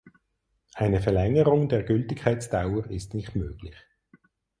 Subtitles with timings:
[0.73, 3.75] Eine Verlängerung der Gültigkeitsdauer ist nicht möglich.